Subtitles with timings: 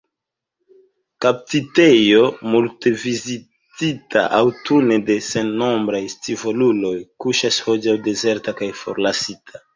[0.75, 0.79] La
[1.25, 9.65] kaptitejo, multvizitita aŭtune de sennombraj scivoluloj, kuŝas hodiaŭ dezerta kaj forlasita.